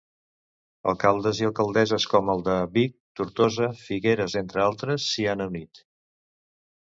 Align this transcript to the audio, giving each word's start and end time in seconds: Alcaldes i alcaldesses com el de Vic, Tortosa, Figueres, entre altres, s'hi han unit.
Alcaldes 0.91 1.41
i 1.41 1.45
alcaldesses 1.49 2.07
com 2.13 2.31
el 2.35 2.41
de 2.47 2.55
Vic, 2.77 2.95
Tortosa, 3.19 3.69
Figueres, 3.83 4.37
entre 4.43 4.65
altres, 4.65 5.07
s'hi 5.11 5.29
han 5.35 5.47
unit. 5.47 5.85